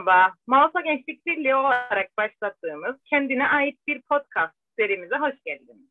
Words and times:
Merhaba, 0.00 0.34
Mausa 0.46 0.80
Gençlik 0.80 1.26
Birliği 1.26 1.54
olarak 1.54 2.16
başlattığımız 2.16 2.96
kendine 3.04 3.48
ait 3.48 3.78
bir 3.86 4.02
podcast 4.02 4.54
serimize 4.78 5.16
hoş 5.16 5.34
geldiniz. 5.44 5.90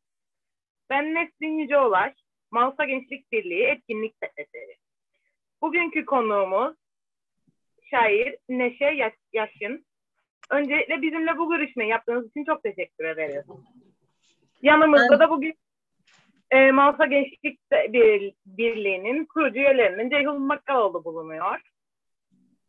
Ben 0.89 1.15
Nesrin 1.15 1.57
Yüceolaş, 1.57 2.13
Mausa 2.51 2.85
Gençlik 2.85 3.31
Birliği 3.31 3.63
Etkinlik 3.63 4.15
Sekreteri. 4.23 4.75
Bugünkü 5.61 6.05
konuğumuz 6.05 6.75
şair 7.89 8.35
Neşe 8.49 8.85
Yaş 8.85 9.13
Yaşın. 9.33 9.85
Öncelikle 10.49 11.01
bizimle 11.01 11.37
bu 11.37 11.49
görüşmeyi 11.49 11.89
yaptığınız 11.89 12.29
için 12.29 12.45
çok 12.45 12.63
teşekkür 12.63 13.05
ederiz. 13.05 13.45
Yanımızda 14.61 15.19
da 15.19 15.29
bugün 15.29 15.53
e, 16.51 16.71
Mausa 16.71 17.05
Gençlik 17.05 17.59
Birliği'nin 18.45 19.25
kurucu 19.25 19.59
üyelerinin 19.59 20.09
Ceyhun 20.09 20.41
Makkaloğlu 20.41 21.03
bulunuyor. 21.03 21.68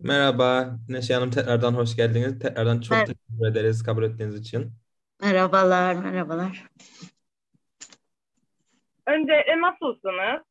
Merhaba 0.02 0.78
Neşe 0.88 1.14
Hanım 1.14 1.30
tekrardan 1.30 1.74
hoş 1.74 1.96
geldiniz. 1.96 2.38
Tekrardan 2.38 2.80
çok 2.80 2.98
Mer 2.98 3.06
teşekkür 3.06 3.46
ederiz 3.46 3.82
kabul 3.82 4.02
ettiğiniz 4.02 4.34
için. 4.34 4.72
Merhabalar, 5.20 5.94
merhabalar. 5.94 6.66
Önce 9.06 9.32
e, 9.32 9.60
nasılsınız? 9.60 10.42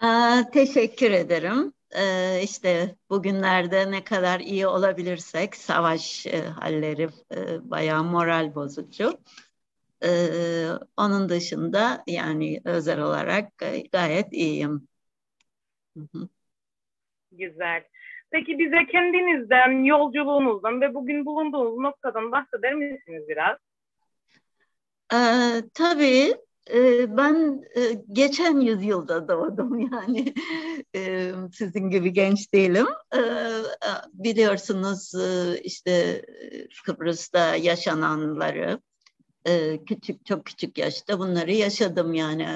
Aa, 0.00 0.50
teşekkür 0.52 1.10
ederim. 1.10 1.72
Ee, 1.98 2.40
işte 2.42 2.96
bugünlerde 3.10 3.90
ne 3.90 4.04
kadar 4.04 4.40
iyi 4.40 4.66
olabilirsek 4.66 5.56
savaş 5.56 6.26
e, 6.26 6.42
halleri 6.42 7.08
e, 7.34 7.70
bayağı 7.70 8.04
moral 8.04 8.54
bozucu. 8.54 9.18
Ee, 10.04 10.68
onun 10.96 11.28
dışında 11.28 12.04
yani 12.06 12.60
özel 12.64 13.00
olarak 13.00 13.52
gayet 13.92 14.32
iyiyim. 14.32 14.88
Hı 15.96 16.00
hı. 16.14 16.28
Güzel. 17.32 17.84
Peki 18.30 18.58
bize 18.58 18.86
kendinizden, 18.86 19.84
yolculuğunuzdan 19.84 20.80
ve 20.80 20.94
bugün 20.94 21.26
bulunduğunuz 21.26 21.78
noktadan 21.78 22.32
bahseder 22.32 22.74
misiniz 22.74 23.22
biraz? 23.28 23.58
Ee, 25.14 25.62
tabii. 25.74 26.34
E, 26.74 27.16
ben 27.16 27.64
e, 27.76 27.80
geçen 28.12 28.60
yüzyılda 28.60 29.28
doğdum 29.28 29.78
yani 29.92 30.34
e, 30.96 31.32
sizin 31.52 31.90
gibi 31.90 32.12
genç 32.12 32.52
değilim. 32.54 32.86
E, 33.14 33.20
biliyorsunuz 34.12 35.14
e, 35.14 35.60
işte 35.62 36.22
Kıbrıs'ta 36.84 37.56
yaşananları 37.56 38.80
e, 39.46 39.84
küçük 39.84 40.26
çok 40.26 40.46
küçük 40.46 40.78
yaşta 40.78 41.18
bunları 41.18 41.52
yaşadım 41.52 42.14
yani 42.14 42.48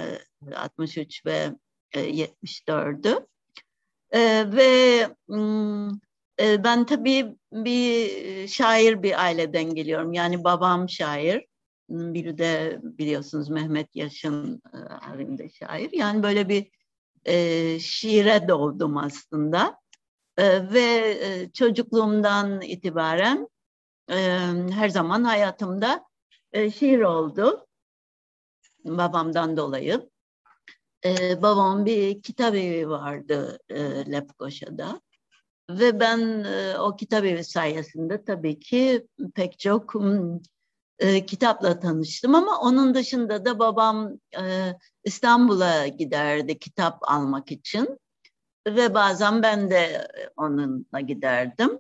63 0.57 1.27
ve 1.27 1.51
e, 1.93 2.01
74'ü. 2.01 3.27
E, 4.13 4.53
ve 4.53 5.09
e, 6.41 6.65
ben 6.65 6.87
tabii 6.87 7.37
bir 7.53 8.49
şair 8.49 9.03
bir 9.03 9.23
aileden 9.23 9.75
geliyorum. 9.75 10.13
Yani 10.13 10.45
babam 10.45 10.89
şair. 10.89 11.47
Biri 11.89 12.39
de 12.39 12.81
biliyorsunuz 12.83 13.49
Mehmet 13.49 13.97
Yaşın 13.97 14.63
e, 14.75 14.79
halinde 14.79 15.49
şair. 15.49 15.93
Yani 15.93 16.23
böyle 16.23 16.49
bir 16.49 16.71
e, 17.25 17.79
şiire 17.79 18.49
doğdum 18.49 18.97
aslında. 18.97 19.79
E, 20.37 20.73
ve 20.73 21.19
e, 21.21 21.51
çocukluğumdan 21.53 22.61
itibaren 22.61 23.49
e, 24.11 24.17
her 24.71 24.89
zaman 24.89 25.25
hayatımda 25.25 26.05
e, 26.53 26.71
şiir 26.71 27.01
oldu. 27.01 27.67
Babamdan 28.85 29.57
dolayı. 29.57 30.12
Ee, 31.05 31.43
babamın 31.43 31.87
bir 31.87 32.23
kitap 32.23 32.55
evi 32.55 32.89
vardı 32.89 33.59
e, 33.69 33.81
Lefkoşa'da. 34.13 35.01
Ve 35.71 36.01
ben 36.01 36.45
e, 36.45 36.79
o 36.79 36.97
kitap 36.97 37.25
evi 37.25 37.45
sayesinde 37.45 38.25
tabii 38.25 38.61
ki 38.61 39.07
pek 39.35 39.59
çok 39.59 39.95
e, 40.99 41.27
kitapla 41.27 41.81
tanıştım 41.81 42.35
ama 42.35 42.61
onun 42.61 42.95
dışında 42.95 43.45
da 43.45 43.59
babam 43.59 44.19
e, 44.39 44.73
İstanbul'a 45.05 45.87
giderdi 45.87 46.59
kitap 46.59 46.99
almak 47.03 47.53
için 47.53 47.99
ve 48.67 48.95
bazen 48.95 49.43
ben 49.43 49.71
de 49.71 50.09
onunla 50.37 51.01
giderdim 51.01 51.79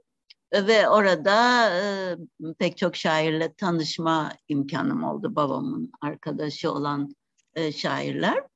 ve 0.52 0.88
orada 0.88 1.68
e, 1.70 2.16
pek 2.58 2.78
çok 2.78 2.96
şairle 2.96 3.54
tanışma 3.54 4.32
imkanım 4.48 5.04
oldu 5.04 5.36
babamın 5.36 5.92
arkadaşı 6.00 6.72
olan 6.72 7.14
e, 7.54 7.72
şairler. 7.72 8.51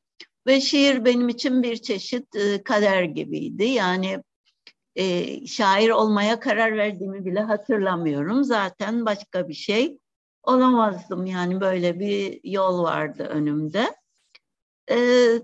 Ve 0.47 0.61
şiir 0.61 1.05
benim 1.05 1.29
için 1.29 1.63
bir 1.63 1.77
çeşit 1.77 2.37
e, 2.37 2.63
kader 2.63 3.03
gibiydi. 3.03 3.65
Yani 3.65 4.23
e, 4.97 5.47
şair 5.47 5.91
olmaya 5.91 6.41
karar 6.41 6.77
verdiğimi 6.77 7.25
bile 7.25 7.41
hatırlamıyorum. 7.41 8.45
Zaten 8.45 9.07
başka 9.07 9.49
bir 9.49 9.55
şey 9.55 9.99
olamazdım. 10.43 11.27
Yani 11.27 11.61
böyle 11.61 12.01
bir 12.01 12.41
yol 12.45 12.83
vardı 12.83 13.23
önümde. 13.23 13.97
E, 14.91 14.97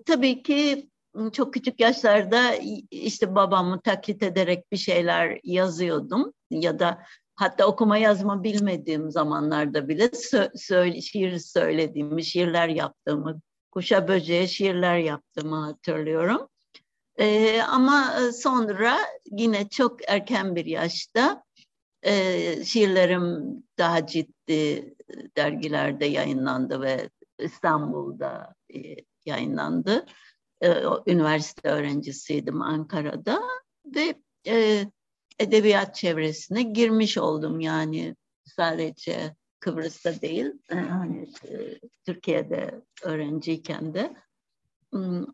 tabii 0.06 0.42
ki 0.42 0.88
çok 1.32 1.54
küçük 1.54 1.80
yaşlarda 1.80 2.54
işte 2.90 3.34
babamı 3.34 3.80
taklit 3.80 4.22
ederek 4.22 4.72
bir 4.72 4.76
şeyler 4.76 5.40
yazıyordum. 5.44 6.32
Ya 6.50 6.78
da 6.78 7.02
hatta 7.34 7.66
okuma 7.66 7.96
yazma 7.96 8.42
bilmediğim 8.42 9.10
zamanlarda 9.10 9.88
bile 9.88 10.04
sö- 10.04 10.58
söyle, 10.58 11.00
şiir 11.00 11.38
söylediğimi, 11.38 12.24
şiirler 12.24 12.68
yaptığımı 12.68 13.40
kuşa 13.72 14.08
böceğe 14.08 14.46
şiirler 14.46 14.98
yaptığımı 14.98 15.56
hatırlıyorum. 15.56 16.48
Ee, 17.16 17.62
ama 17.62 18.14
sonra 18.32 18.98
yine 19.30 19.68
çok 19.68 20.10
erken 20.10 20.56
bir 20.56 20.66
yaşta 20.66 21.44
e, 22.02 22.64
şiirlerim 22.64 23.56
daha 23.78 24.06
ciddi 24.06 24.94
dergilerde 25.36 26.04
yayınlandı 26.06 26.80
ve 26.80 27.10
İstanbul'da 27.38 28.54
e, 28.74 28.96
yayınlandı. 29.26 30.06
E, 30.60 30.82
üniversite 31.06 31.68
öğrencisiydim 31.68 32.62
Ankara'da 32.62 33.42
ve 33.86 34.14
e, 34.46 34.86
edebiyat 35.38 35.94
çevresine 35.94 36.62
girmiş 36.62 37.18
oldum 37.18 37.60
yani 37.60 38.16
sadece 38.44 39.36
Kıbrıs'ta 39.62 40.20
değil, 40.20 40.52
e, 40.70 40.74
hani 40.74 41.28
e, 41.48 41.80
Türkiye'de 42.06 42.82
öğrenciyken 43.02 43.94
de 43.94 44.16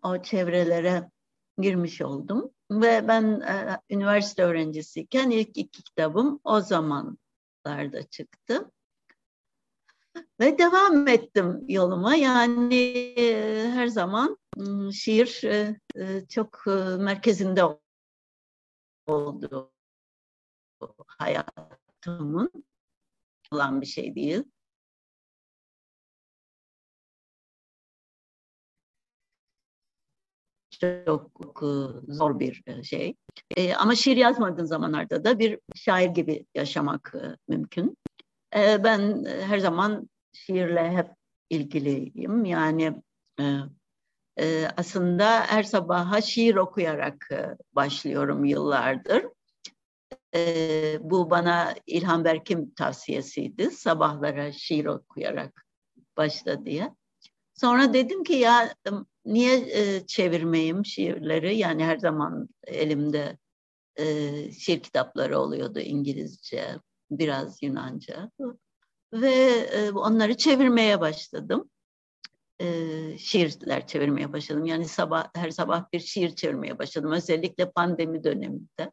o 0.02 0.22
çevrelere 0.22 1.10
girmiş 1.58 2.02
oldum. 2.02 2.50
Ve 2.70 3.08
ben 3.08 3.40
e, 3.40 3.80
üniversite 3.90 4.42
öğrencisiyken 4.42 5.30
ilk 5.30 5.56
iki 5.56 5.82
kitabım 5.82 6.40
o 6.44 6.60
zamanlarda 6.60 8.02
çıktı. 8.10 8.70
Ve 10.40 10.58
devam 10.58 11.08
ettim 11.08 11.64
yoluma. 11.68 12.14
Yani 12.14 13.14
her 13.74 13.86
zaman 13.86 14.38
şiir 14.92 15.40
çok 16.28 16.66
merkezinde 16.98 17.62
oldu 19.06 19.72
hayatımın 21.06 22.67
olan 23.52 23.80
bir 23.80 23.86
şey 23.86 24.14
değil. 24.14 24.42
çok 31.06 31.62
zor 32.08 32.40
bir 32.40 32.62
e, 32.66 32.82
şey. 32.82 33.14
E, 33.56 33.74
ama 33.74 33.94
şiir 33.94 34.16
yazmadığın 34.16 34.64
zamanlarda 34.64 35.24
da 35.24 35.38
bir 35.38 35.58
şair 35.74 36.08
gibi 36.08 36.46
yaşamak 36.54 37.14
e, 37.22 37.36
mümkün. 37.48 37.96
E, 38.56 38.84
ben 38.84 39.24
her 39.24 39.58
zaman 39.58 40.08
şiirle 40.32 40.90
hep 40.90 41.06
ilgiliyim. 41.50 42.44
Yani 42.44 43.02
e, 43.40 43.44
e, 44.40 44.68
aslında 44.76 45.40
her 45.40 45.62
sabaha 45.62 46.20
şiir 46.20 46.54
okuyarak 46.54 47.28
e, 47.32 47.56
başlıyorum 47.72 48.44
yıllardır. 48.44 49.24
E, 50.34 50.98
bu 51.00 51.30
bana 51.30 51.74
İlhan 51.86 52.24
Berk'in 52.24 52.70
tavsiyesiydi. 52.70 53.70
Sabahlara 53.70 54.52
şiir 54.52 54.84
okuyarak 54.84 55.66
başla 56.16 56.66
diye. 56.66 56.94
Sonra 57.54 57.94
dedim 57.94 58.24
ki 58.24 58.32
ya 58.32 58.74
niye 59.24 59.56
e, 59.56 60.06
çevirmeyim 60.06 60.84
şiirleri? 60.84 61.56
Yani 61.56 61.84
her 61.84 61.98
zaman 61.98 62.48
elimde 62.66 63.38
e, 63.96 64.04
şiir 64.52 64.80
kitapları 64.80 65.38
oluyordu 65.38 65.80
İngilizce, 65.80 66.78
biraz 67.10 67.62
Yunanca. 67.62 68.30
Ve 69.12 69.34
e, 69.72 69.90
onları 69.90 70.36
çevirmeye 70.36 71.00
başladım. 71.00 71.70
E, 72.60 72.66
şiirler 73.18 73.86
çevirmeye 73.86 74.32
başladım. 74.32 74.64
Yani 74.64 74.88
sabah 74.88 75.28
her 75.34 75.50
sabah 75.50 75.92
bir 75.92 76.00
şiir 76.00 76.34
çevirmeye 76.36 76.78
başladım. 76.78 77.12
Özellikle 77.12 77.70
pandemi 77.70 78.24
döneminde. 78.24 78.92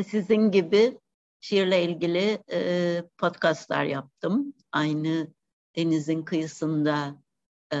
Ve 0.00 0.04
sizin 0.04 0.50
gibi 0.50 0.98
şiirle 1.40 1.82
ilgili 1.82 2.38
e, 2.52 2.60
podcastlar 3.18 3.84
yaptım. 3.84 4.54
Aynı 4.72 5.28
denizin 5.76 6.22
kıyısında 6.22 7.22
e, 7.72 7.78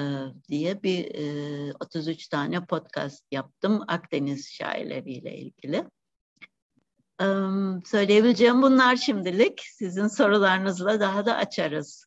diye 0.48 0.82
bir 0.82 1.14
e, 1.14 1.72
33 1.80 2.28
tane 2.28 2.66
podcast 2.66 3.32
yaptım 3.32 3.84
Akdeniz 3.88 4.52
şairleriyle 4.52 5.34
ilgili. 5.36 5.84
Söyleyebileceğim 7.84 8.62
bunlar 8.62 8.96
şimdilik. 8.96 9.60
Sizin 9.60 10.06
sorularınızla 10.06 11.00
daha 11.00 11.26
da 11.26 11.36
açarız. 11.36 12.06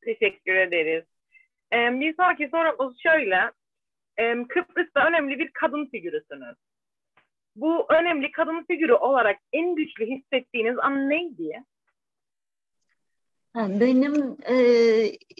Teşekkür 0.00 0.54
ederiz. 0.54 1.04
Bir 1.72 2.14
sonraki 2.16 2.48
sorumuz 2.48 3.02
şöyle. 3.02 3.52
Kıbrıs'ta 4.48 5.08
önemli 5.08 5.38
bir 5.38 5.50
kadın 5.52 5.86
figürüsünüz. 5.86 6.56
Bu 7.56 7.86
önemli 7.88 8.32
kadın 8.32 8.64
figürü 8.64 8.92
olarak 8.92 9.38
en 9.52 9.74
güçlü 9.74 10.06
hissettiğiniz 10.06 10.78
an 10.78 11.10
neydi? 11.10 11.64
Benim 13.54 14.36
e, 14.42 14.56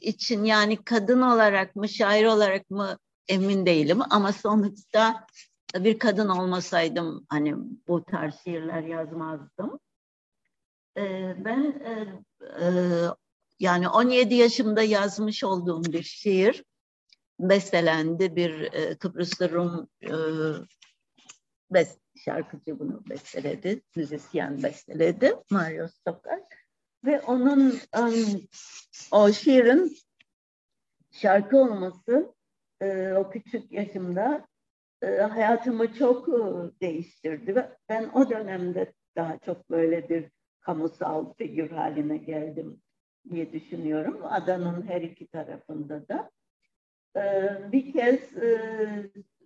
için 0.03 0.45
yani 0.45 0.85
kadın 0.85 1.23
olarak 1.23 1.77
mı, 1.77 1.89
şair 1.89 2.25
olarak 2.25 2.71
mı 2.71 2.99
emin 3.29 3.67
değilim 3.67 3.99
ama 4.11 4.33
sonuçta 4.33 5.27
bir 5.75 5.99
kadın 5.99 6.29
olmasaydım 6.29 7.27
hani 7.29 7.55
bu 7.89 8.05
tarz 8.05 8.35
şiirler 8.45 8.83
yazmazdım. 8.83 9.79
E, 10.97 11.35
ben 11.45 11.83
e, 11.85 11.93
e, 12.65 12.67
yani 13.61 13.89
17 13.89 14.35
yaşımda 14.35 14.83
yazmış 14.83 15.45
olduğum 15.45 15.85
bir 15.85 16.03
şiir 16.03 16.65
bestelendi 17.41 18.37
bir 18.37 18.73
e, 18.73 18.95
Kıbrıslı 18.99 19.51
Rum 19.51 19.89
e, 20.03 20.13
best, 21.71 22.01
şarkıcı 22.17 22.79
bunu 22.79 23.03
besteledi, 23.11 23.83
müzisyen 23.97 24.63
besteledi 24.63 25.35
Mario 25.51 25.89
Stokar 25.89 26.41
ve 27.05 27.21
onun 27.21 27.81
um, 27.99 28.49
o 29.13 29.33
şiirin 29.33 29.97
şarkı 31.11 31.59
olması 31.59 32.35
e, 32.81 33.13
o 33.13 33.31
küçük 33.31 33.73
yaşımda 33.73 34.47
e, 35.03 35.07
hayatımı 35.07 35.95
çok 35.95 36.29
e, 36.29 36.33
değiştirdi 36.81 37.57
ve 37.57 37.77
ben 37.89 38.11
o 38.15 38.31
dönemde 38.31 38.93
daha 39.17 39.39
çok 39.39 39.71
böyle 39.71 40.09
bir 40.09 40.25
kamusal 40.61 41.35
figür 41.35 41.71
haline 41.71 42.17
geldim 42.17 42.81
diye 43.31 43.53
düşünüyorum. 43.53 44.21
Adanın 44.25 44.89
her 44.89 45.01
iki 45.01 45.27
tarafında 45.27 46.09
da. 46.09 46.31
E, 47.17 47.23
bir 47.73 47.93
kez 47.93 48.37
e, 48.37 48.61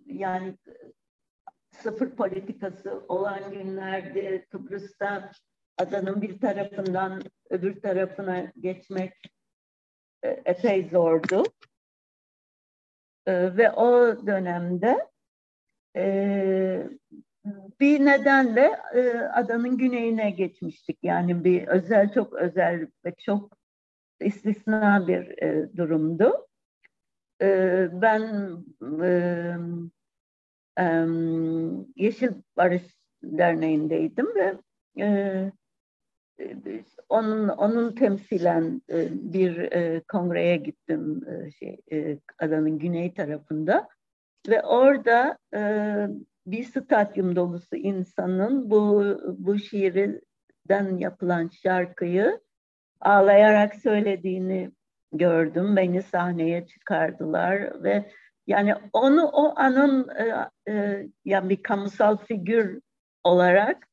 yani 0.05 0.57
sıfır 1.83 2.15
politikası 2.15 3.03
olan 3.07 3.51
günlerde 3.51 4.45
Kıbrıs'ta 4.45 5.31
adanın 5.77 6.21
bir 6.21 6.39
tarafından 6.39 7.21
öbür 7.49 7.81
tarafına 7.81 8.51
geçmek 8.59 9.13
e, 10.23 10.29
epey 10.29 10.89
zordu. 10.89 11.43
E, 13.25 13.57
ve 13.57 13.71
o 13.71 14.17
dönemde 14.27 15.07
e, 15.95 16.89
bir 17.79 18.05
nedenle 18.05 18.81
adanın 19.33 19.77
güneyine 19.77 20.31
geçmiştik. 20.31 20.99
Yani 21.03 21.43
bir 21.43 21.67
özel, 21.67 22.13
çok 22.13 22.33
özel 22.33 22.87
ve 23.05 23.15
çok 23.25 23.57
istisna 24.19 25.07
bir 25.07 25.37
durumdu. 25.77 26.47
ben 28.01 28.21
Yeşil 31.95 32.31
Barış 32.57 32.83
Derneği'ndeydim 33.23 34.27
ve 34.35 34.55
onun 37.09 37.47
onun 37.47 37.95
temsilen 37.95 38.81
e, 38.89 39.07
bir 39.11 39.57
e, 39.57 40.01
kongreye 40.07 40.57
gittim 40.57 41.21
e, 41.27 41.51
şey 41.51 41.79
adanın 42.39 42.79
güney 42.79 43.13
tarafında 43.13 43.87
ve 44.49 44.61
orada 44.63 45.37
bir 46.45 46.63
stadyum 46.63 47.35
dolusu 47.35 47.75
insanın 47.75 48.69
bu 48.69 49.03
bu 49.37 49.59
şiirden 49.59 50.97
yapılan 50.97 51.47
şarkıyı 51.63 52.41
ağlayarak 53.01 53.75
söylediğini 53.75 54.71
gördüm. 55.13 55.75
Beni 55.75 56.01
sahneye 56.01 56.65
çıkardılar 56.67 57.83
ve 57.83 58.11
yani 58.47 58.75
onu 58.93 59.25
o 59.25 59.53
anın 59.59 60.09
e, 60.09 60.35
e, 60.71 61.07
yani 61.25 61.49
bir 61.49 61.63
kamusal 61.63 62.17
figür 62.17 62.81
olarak 63.23 63.87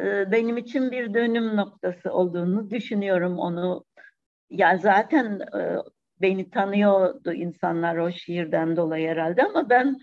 e, 0.00 0.32
benim 0.32 0.56
için 0.56 0.90
bir 0.90 1.14
dönüm 1.14 1.56
noktası 1.56 2.12
olduğunu 2.12 2.70
düşünüyorum 2.70 3.38
onu. 3.38 3.84
Yani 4.50 4.80
zaten 4.80 5.40
e, 5.40 5.76
beni 6.20 6.50
tanıyordu 6.50 7.32
insanlar 7.32 7.96
o 7.96 8.12
şiirden 8.12 8.76
dolayı 8.76 9.08
herhalde 9.08 9.44
ama 9.44 9.70
ben 9.70 9.98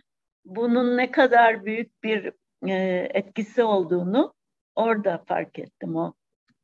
bunun 0.45 0.97
ne 0.97 1.11
kadar 1.11 1.65
büyük 1.65 2.03
bir 2.03 2.33
e, 2.67 2.73
etkisi 3.13 3.63
olduğunu 3.63 4.33
orada 4.75 5.23
fark 5.27 5.59
ettim 5.59 5.95
o 5.95 6.13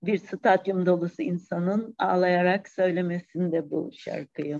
bir 0.03 0.17
stadyum 0.17 0.85
dolusu 0.85 1.21
insanın 1.21 1.95
ağlayarak 1.97 2.69
söylemesinde 2.69 3.71
bu 3.71 3.91
şarkıyı. 3.93 4.59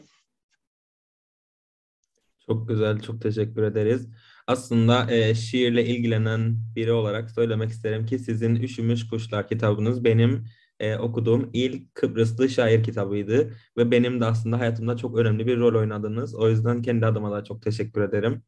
Çok 2.49 2.67
güzel, 2.67 2.99
çok 2.99 3.21
teşekkür 3.21 3.63
ederiz. 3.63 4.09
Aslında 4.47 5.11
e, 5.11 5.35
şiirle 5.35 5.85
ilgilenen 5.85 6.57
biri 6.75 6.91
olarak 6.91 7.31
söylemek 7.31 7.69
isterim 7.69 8.05
ki 8.05 8.19
sizin 8.19 8.55
Üşümüş 8.55 9.07
Kuşlar 9.09 9.47
kitabınız 9.47 10.03
benim 10.03 10.45
e, 10.79 10.95
okuduğum 10.95 11.49
ilk 11.53 11.95
Kıbrıslı 11.95 12.49
şair 12.49 12.83
kitabıydı 12.83 13.53
ve 13.77 13.91
benim 13.91 14.21
de 14.21 14.25
aslında 14.25 14.59
hayatımda 14.59 14.97
çok 14.97 15.17
önemli 15.17 15.47
bir 15.47 15.57
rol 15.57 15.79
oynadınız. 15.79 16.35
O 16.35 16.49
yüzden 16.49 16.81
kendi 16.81 17.05
adıma 17.05 17.31
da 17.31 17.43
çok 17.43 17.61
teşekkür 17.61 18.01
ederim. 18.01 18.41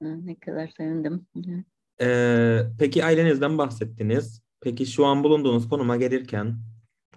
Ne 0.00 0.34
kadar 0.34 0.68
sevindim. 0.68 1.26
E, 2.00 2.62
peki 2.78 3.04
ailenizden 3.04 3.58
bahsettiniz. 3.58 4.42
Peki 4.60 4.86
şu 4.86 5.06
an 5.06 5.24
bulunduğunuz 5.24 5.68
konuma 5.68 5.96
gelirken 5.96 6.58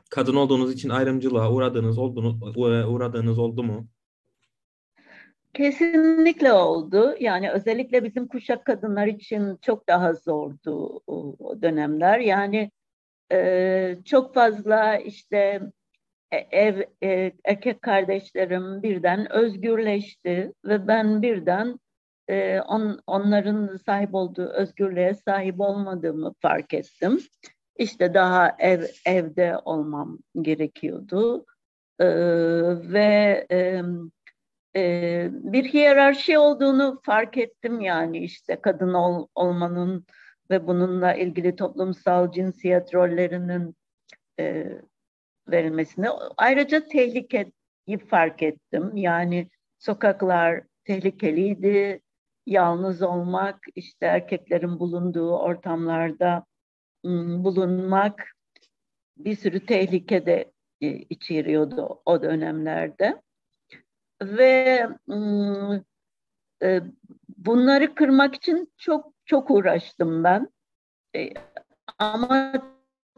kadın 0.10 0.36
olduğunuz 0.36 0.74
için 0.74 0.90
ayrımcılığa 0.90 1.52
uğradığınız 1.52 1.98
oldu, 1.98 2.40
uğradığınız 2.88 3.40
oldu 3.40 3.64
mu? 3.64 3.88
Kesinlikle 5.54 6.54
oldu. 6.54 7.16
Yani 7.20 7.52
özellikle 7.52 8.04
bizim 8.04 8.28
kuşak 8.28 8.66
kadınlar 8.66 9.08
için 9.08 9.58
çok 9.62 9.88
daha 9.88 10.14
zordu 10.14 11.02
o, 11.08 11.36
dönemler. 11.62 12.20
Yani 12.20 12.72
e, 13.32 13.96
çok 14.06 14.34
fazla 14.34 14.98
işte 14.98 15.62
e, 16.32 16.38
ev 16.38 16.82
e, 17.04 17.32
erkek 17.46 17.82
kardeşlerim 17.82 18.84
birden 18.84 19.32
özgürleşti 19.32 20.54
ve 20.66 20.88
ben 20.88 21.22
birden 21.22 21.80
e, 22.28 22.62
on, 22.62 23.02
onların 23.08 23.78
sahip 23.86 24.16
olduğu 24.16 24.50
özgürlüğe 24.50 25.14
sahip 25.14 25.60
olmadığımı 25.60 26.34
fark 26.42 26.74
ettim. 26.74 27.20
İşte 27.78 28.14
daha 28.14 28.56
ev 28.60 28.84
evde 29.06 29.58
olmam 29.66 30.20
gerekiyordu 30.42 31.46
e, 32.00 32.08
ve 32.94 33.48
e, 33.52 33.82
e, 34.80 35.30
bir 35.32 35.66
hiyerarşi 35.66 36.38
olduğunu 36.38 37.00
fark 37.04 37.38
ettim 37.38 37.82
yani 37.82 38.18
işte 38.18 38.62
kadın 38.62 38.94
ol, 38.94 39.28
olmanın 39.36 40.06
ve 40.50 40.68
bununla 40.68 41.14
ilgili 41.14 41.56
toplumsal 41.56 42.32
cinsiyet 42.32 42.94
rollerinin 42.94 43.76
e, 44.40 44.68
verilmesini. 45.48 46.10
Ayrıca 46.38 46.88
tehlikeyi 46.88 47.98
fark 48.10 48.44
ettim. 48.44 48.98
Yani 48.98 49.50
sokaklar 49.80 50.64
tehlikeliydi. 50.84 52.02
Yalnız 52.46 53.02
olmak, 53.02 53.60
işte 53.76 54.06
erkeklerin 54.06 54.80
bulunduğu 54.80 55.38
ortamlarda 55.38 56.46
bulunmak 57.04 58.32
bir 59.18 59.36
sürü 59.36 59.66
tehlike 59.66 60.26
de 60.26 60.52
içeriyordu 61.10 62.02
o 62.06 62.22
dönemlerde 62.22 63.22
ve 64.22 64.88
e, 66.64 66.82
bunları 67.38 67.96
kırmak 67.96 68.36
için 68.36 68.74
çok 68.78 69.14
çok 69.26 69.52
uğraştım 69.52 70.24
ben. 70.24 70.50
E, 71.16 71.30
ama 72.00 72.54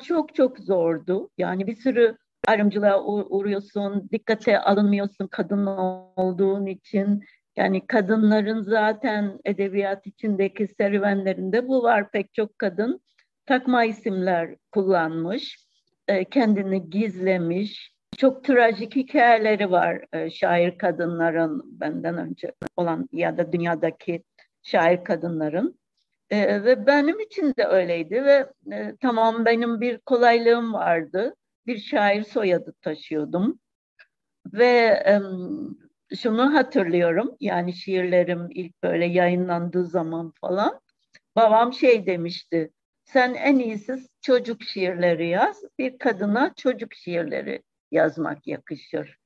çok 0.04 0.36
çok 0.36 0.60
zordu. 0.60 1.30
Yani 1.38 1.68
bir 1.68 1.76
sürü 1.76 2.18
ayrımcılığa 2.48 3.04
uğruyorsun, 3.04 4.10
dikkate 4.12 4.60
alınmıyorsun 4.60 5.28
kadın 5.28 5.66
olduğun 6.16 6.66
için. 6.66 7.24
Yani 7.56 7.88
kadınların 7.88 8.62
zaten 8.62 9.40
edebiyat 9.46 10.08
içindeki 10.08 10.68
serüvenlerinde 10.68 11.68
bu 11.68 11.84
var 11.84 12.12
pek 12.12 12.34
çok 12.34 12.60
kadın. 12.60 13.02
Takma 13.46 13.86
isimler 13.86 14.56
kullanmış, 14.72 15.66
e, 16.08 16.26
kendini 16.26 16.90
gizlemiş, 16.90 17.94
çok 18.22 18.44
trajik 18.44 18.96
hikayeleri 18.96 19.72
var 19.72 20.06
e, 20.14 20.30
şair 20.30 20.78
kadınların 20.78 21.80
benden 21.80 22.18
önce 22.18 22.54
olan 22.78 23.10
ya 23.12 23.38
da 23.38 23.52
dünyadaki 23.52 24.24
şair 24.64 25.04
kadınların. 25.04 25.80
E, 26.30 26.64
ve 26.64 26.86
benim 26.86 27.20
için 27.20 27.54
de 27.58 27.66
öyleydi 27.66 28.26
ve 28.26 28.50
e, 28.72 28.96
tamam 29.02 29.46
benim 29.46 29.82
bir 29.82 29.98
kolaylığım 29.98 30.74
vardı. 30.74 31.36
Bir 31.68 31.78
şair 31.78 32.24
soyadı 32.24 32.74
taşıyordum. 32.82 33.60
Ve 34.54 35.04
şunu 36.18 36.54
hatırlıyorum 36.54 37.36
yani 37.40 37.74
şiirlerim 37.74 38.48
ilk 38.50 38.84
böyle 38.84 39.06
yayınlandığı 39.06 39.86
zaman 39.86 40.34
falan 40.42 40.80
babam 41.36 41.74
şey 41.74 42.06
demişti. 42.06 42.72
Sen 43.04 43.34
en 43.34 43.60
iyisi 43.60 43.98
çocuk 44.22 44.64
şiirleri 44.64 45.28
yaz. 45.28 45.64
Bir 45.80 45.98
kadına 45.98 46.54
çocuk 46.56 46.94
şiirleri 46.94 47.62
yazmak 47.92 48.48
yakışır. 48.48 49.18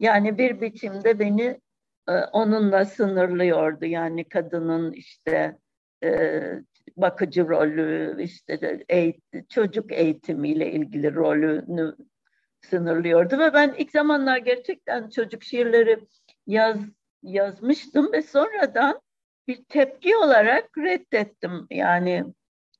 Yani 0.00 0.38
bir 0.38 0.60
biçimde 0.60 1.18
beni 1.18 1.60
e, 2.08 2.12
onunla 2.12 2.84
sınırlıyordu. 2.84 3.84
Yani 3.84 4.28
kadının 4.28 4.92
işte 4.92 5.58
e, 6.04 6.40
bakıcı 6.96 7.48
rolü, 7.48 8.22
işte 8.22 8.84
eğit 8.88 9.50
çocuk 9.50 9.92
eğitimiyle 9.92 10.72
ilgili 10.72 11.14
rolünü 11.14 11.96
sınırlıyordu 12.60 13.38
ve 13.38 13.52
ben 13.52 13.74
ilk 13.78 13.90
zamanlar 13.90 14.38
gerçekten 14.38 15.08
çocuk 15.08 15.42
şiirleri 15.42 15.98
yaz 16.46 16.78
yazmıştım 17.22 18.12
ve 18.12 18.22
sonradan 18.22 19.00
bir 19.48 19.64
tepki 19.64 20.16
olarak 20.16 20.78
reddettim. 20.78 21.66
Yani 21.70 22.24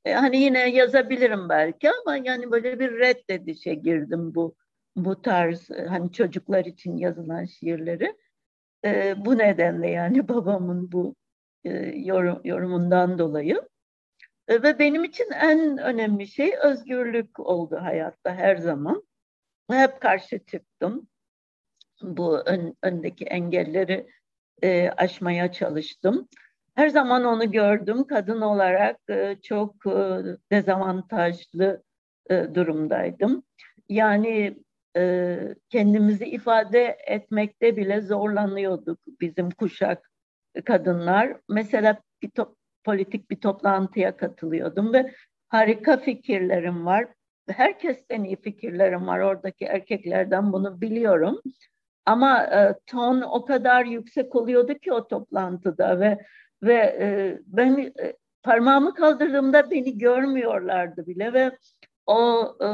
e, 0.04 0.12
hani 0.12 0.36
yine 0.36 0.70
yazabilirim 0.70 1.48
belki 1.48 1.90
ama 1.90 2.16
yani 2.16 2.50
böyle 2.50 2.78
bir 2.78 2.98
reddedişe 2.98 3.74
girdim 3.74 4.34
bu 4.34 4.54
bu 4.96 5.22
tarz 5.22 5.70
hani 5.88 6.12
çocuklar 6.12 6.64
için 6.64 6.96
yazılan 6.96 7.44
şiirleri. 7.44 8.16
E, 8.84 9.14
bu 9.24 9.38
nedenle 9.38 9.90
yani 9.90 10.28
babamın 10.28 10.92
bu 10.92 11.14
e, 11.64 11.70
yorum, 11.96 12.40
yorumundan 12.44 13.18
dolayı. 13.18 13.68
E, 14.48 14.62
ve 14.62 14.78
benim 14.78 15.04
için 15.04 15.30
en 15.30 15.78
önemli 15.78 16.26
şey 16.26 16.54
özgürlük 16.62 17.40
oldu 17.40 17.76
hayatta 17.80 18.34
her 18.34 18.56
zaman. 18.56 19.06
Hep 19.70 20.00
karşı 20.00 20.44
çıktım. 20.44 21.08
Bu 22.02 22.38
ön, 22.46 22.76
öndeki 22.82 23.24
engelleri 23.24 24.06
e, 24.62 24.90
aşmaya 24.96 25.52
çalıştım. 25.52 26.28
Her 26.74 26.88
zaman 26.88 27.24
onu 27.24 27.50
gördüm. 27.50 28.06
Kadın 28.06 28.40
olarak 28.40 29.00
e, 29.10 29.36
çok 29.42 29.86
e, 29.86 30.22
dezavantajlı 30.52 31.82
e, 32.30 32.54
durumdaydım. 32.54 33.42
Yani 33.88 34.56
e, 34.96 35.38
kendimizi 35.70 36.24
ifade 36.24 36.96
etmekte 37.06 37.76
bile 37.76 38.00
zorlanıyorduk 38.00 38.98
bizim 39.20 39.50
kuşak 39.50 40.10
kadınlar. 40.64 41.36
Mesela 41.48 42.00
bir 42.22 42.30
to- 42.30 42.54
politik 42.84 43.30
bir 43.30 43.40
toplantıya 43.40 44.16
katılıyordum 44.16 44.92
ve 44.92 45.12
harika 45.48 45.96
fikirlerim 45.96 46.86
var. 46.86 47.06
Herkesten 47.48 48.24
iyi 48.24 48.36
fikirlerim 48.36 49.06
var 49.06 49.20
oradaki 49.20 49.64
erkeklerden 49.64 50.52
bunu 50.52 50.80
biliyorum. 50.80 51.40
Ama 52.06 52.44
e, 52.44 52.74
ton 52.86 53.20
o 53.20 53.44
kadar 53.44 53.84
yüksek 53.84 54.36
oluyordu 54.36 54.74
ki 54.74 54.92
o 54.92 55.08
toplantıda 55.08 56.00
ve 56.00 56.18
ve 56.62 56.74
e, 56.74 57.38
ben 57.46 57.92
e, 58.00 58.14
parmağımı 58.42 58.94
kaldırdığımda 58.94 59.70
beni 59.70 59.98
görmüyorlardı 59.98 61.06
bile 61.06 61.32
ve 61.32 61.58
o 62.06 62.46
e, 62.62 62.68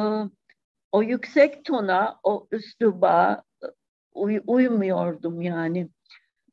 o 0.92 1.02
yüksek 1.02 1.64
tona, 1.64 2.20
o 2.22 2.46
üsluba 2.52 3.42
e, 3.62 3.66
uy, 4.14 4.40
uymuyordum 4.46 5.40
yani 5.40 5.88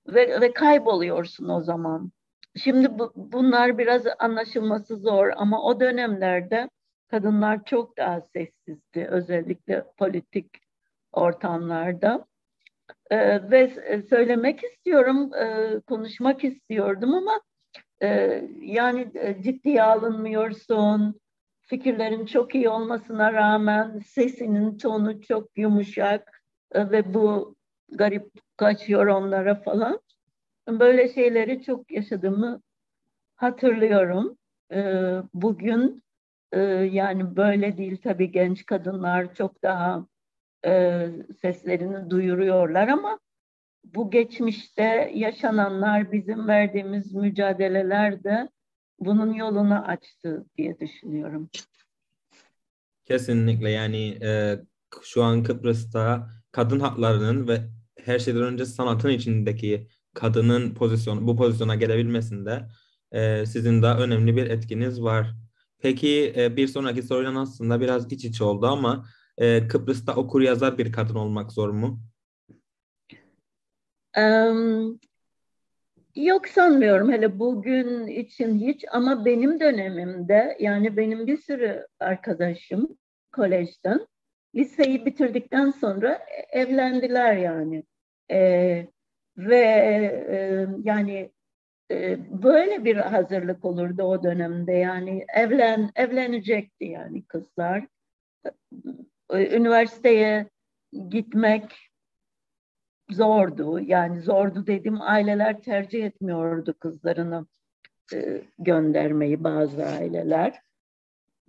ve, 0.07 0.41
ve 0.41 0.53
kayboluyorsun 0.53 1.49
o 1.49 1.61
zaman. 1.61 2.11
Şimdi 2.55 2.99
bu, 2.99 3.13
bunlar 3.15 3.77
biraz 3.77 4.03
anlaşılması 4.19 4.97
zor 4.97 5.29
ama 5.35 5.63
o 5.63 5.79
dönemlerde 5.79 6.69
kadınlar 7.07 7.65
çok 7.65 7.97
daha 7.97 8.21
sessizdi 8.21 9.07
özellikle 9.09 9.85
politik 9.97 10.47
ortamlarda. 11.11 12.25
Ee, 13.11 13.51
ve 13.51 13.71
söylemek 14.09 14.63
istiyorum, 14.63 15.33
e, 15.33 15.79
konuşmak 15.87 16.43
istiyordum 16.43 17.13
ama 17.13 17.41
e, 18.01 18.41
yani 18.61 19.11
e, 19.13 19.41
ciddiye 19.41 19.83
alınmıyorsun. 19.83 21.19
Fikirlerin 21.67 22.25
çok 22.25 22.55
iyi 22.55 22.69
olmasına 22.69 23.33
rağmen 23.33 23.99
sesinin 23.99 24.77
tonu 24.77 25.21
çok 25.21 25.57
yumuşak 25.57 26.41
e, 26.71 26.91
ve 26.91 27.13
bu 27.13 27.55
garip 27.89 28.31
kaçıyor 28.57 29.07
onlara 29.07 29.55
falan. 29.55 29.99
Böyle 30.69 31.13
şeyleri 31.13 31.63
çok 31.63 31.91
yaşadığımı 31.91 32.61
hatırlıyorum. 33.35 34.37
E, 34.71 34.81
bugün 35.33 36.03
e, 36.51 36.59
yani 36.91 37.35
böyle 37.35 37.77
değil 37.77 37.97
tabii 38.03 38.31
genç 38.31 38.65
kadınlar 38.65 39.33
çok 39.33 39.63
daha 39.63 40.07
seslerini 41.41 42.09
duyuruyorlar 42.09 42.87
ama 42.87 43.19
bu 43.83 44.11
geçmişte 44.11 45.11
yaşananlar 45.13 46.11
bizim 46.11 46.47
verdiğimiz 46.47 47.13
mücadeleler 47.13 48.23
de 48.23 48.49
bunun 48.99 49.33
yolunu 49.33 49.85
açtı 49.85 50.45
diye 50.57 50.79
düşünüyorum. 50.79 51.49
Kesinlikle 53.05 53.69
yani 53.69 54.17
e, 54.21 54.59
şu 55.01 55.23
an 55.23 55.43
Kıbrıs'ta 55.43 56.29
kadın 56.51 56.79
haklarının 56.79 57.47
ve 57.47 57.69
her 57.99 58.19
şeyden 58.19 58.43
önce 58.43 58.65
sanatın 58.65 59.09
içindeki 59.09 59.87
kadının 60.13 60.73
pozisyonu 60.73 61.27
bu 61.27 61.37
pozisyona 61.37 61.75
gelebilmesinde 61.75 62.67
e, 63.11 63.45
sizin 63.45 63.81
de 63.81 63.87
önemli 63.87 64.35
bir 64.35 64.49
etkiniz 64.49 65.01
var. 65.01 65.33
Peki 65.79 66.33
e, 66.37 66.57
bir 66.57 66.67
sonraki 66.67 67.03
soruyla 67.03 67.41
aslında 67.41 67.81
biraz 67.81 68.11
iç 68.11 68.25
içe 68.25 68.43
oldu 68.43 68.67
ama 68.67 69.05
e, 69.37 69.67
Kıbrıs'ta 69.67 70.15
okur 70.15 70.41
yazar 70.41 70.77
bir 70.77 70.91
kadın 70.91 71.15
olmak 71.15 71.51
zor 71.51 71.69
mu? 71.69 72.01
Um, 74.17 74.99
yok 76.25 76.47
sanmıyorum. 76.47 77.11
Hele 77.11 77.39
bugün 77.39 78.07
için 78.07 78.59
hiç 78.59 78.85
ama 78.91 79.25
benim 79.25 79.59
dönemimde 79.59 80.57
yani 80.59 80.97
benim 80.97 81.27
bir 81.27 81.37
sürü 81.37 81.87
arkadaşım 81.99 82.97
kolejden 83.31 84.07
liseyi 84.55 85.05
bitirdikten 85.05 85.71
sonra 85.71 86.25
evlendiler 86.51 87.33
yani. 87.37 87.83
E, 88.31 88.87
ve 89.37 89.57
e, 90.29 90.67
yani 90.83 91.31
e, 91.91 92.17
böyle 92.43 92.85
bir 92.85 92.95
hazırlık 92.95 93.65
olurdu 93.65 94.03
o 94.03 94.23
dönemde. 94.23 94.73
Yani 94.73 95.25
evlen 95.35 95.91
evlenecekti 95.95 96.85
yani 96.85 97.25
kızlar. 97.25 97.87
Üniversiteye 99.33 100.49
gitmek 101.09 101.86
zordu. 103.09 103.79
Yani 103.79 104.21
zordu 104.21 104.67
dedim 104.67 105.01
aileler 105.01 105.61
tercih 105.61 106.05
etmiyordu 106.05 106.73
kızlarını 106.79 107.45
e, 108.13 108.41
göndermeyi 108.59 109.43
bazı 109.43 109.85
aileler. 109.85 110.61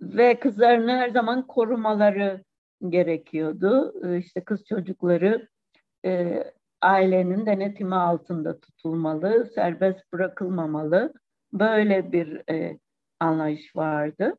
Ve 0.01 0.39
kızlarını 0.39 0.91
her 0.91 1.09
zaman 1.09 1.47
korumaları 1.47 2.43
gerekiyordu. 2.89 3.93
E, 4.07 4.17
işte 4.17 4.43
kız 4.43 4.65
çocukları 4.65 5.47
e, 6.05 6.43
ailenin 6.81 7.45
denetimi 7.45 7.95
altında 7.95 8.59
tutulmalı, 8.59 9.49
serbest 9.55 10.13
bırakılmamalı. 10.13 11.13
Böyle 11.53 12.11
bir 12.11 12.51
e, 12.51 12.79
anlayış 13.19 13.75
vardı. 13.75 14.37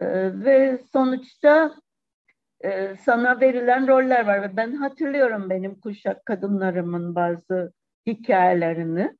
E, 0.00 0.06
ve 0.44 0.78
sonuçta 0.92 1.74
e, 2.64 2.96
sana 2.96 3.40
verilen 3.40 3.88
roller 3.88 4.26
var 4.26 4.42
ve 4.42 4.56
ben 4.56 4.72
hatırlıyorum 4.72 5.50
benim 5.50 5.80
kuşak 5.80 6.26
kadınlarımın 6.26 7.14
bazı 7.14 7.72
hikayelerini. 8.06 9.16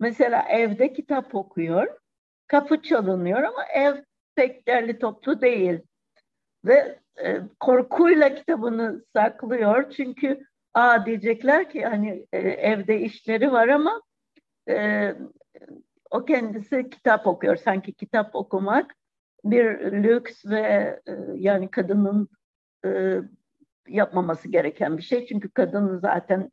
Mesela 0.00 0.42
evde 0.48 0.92
kitap 0.92 1.34
okuyor, 1.34 1.98
kapı 2.46 2.82
çalınıyor 2.82 3.42
ama 3.42 3.64
ev 3.74 3.94
pek 4.34 4.68
derli 4.68 4.98
toplu 4.98 5.40
değil 5.40 5.80
ve 6.64 6.98
e, 7.24 7.40
korkuyla 7.60 8.34
kitabını 8.34 9.04
saklıyor 9.16 9.90
çünkü 9.90 10.40
aa 10.74 11.06
diyecekler 11.06 11.70
ki 11.70 11.84
hani 11.84 12.26
e, 12.32 12.38
evde 12.38 13.00
işleri 13.00 13.52
var 13.52 13.68
ama 13.68 14.02
e, 14.68 15.14
o 16.10 16.24
kendisi 16.24 16.90
kitap 16.90 17.26
okuyor 17.26 17.56
sanki 17.56 17.92
kitap 17.92 18.34
okumak 18.34 18.94
bir 19.44 19.92
lüks 19.92 20.46
ve 20.46 20.60
e, 21.08 21.12
yani 21.34 21.70
kadının 21.70 22.28
e, 22.86 23.20
yapmaması 23.88 24.48
gereken 24.48 24.96
bir 24.96 25.02
şey. 25.02 25.26
Çünkü 25.26 25.50
kadın 25.50 25.98
zaten 25.98 26.50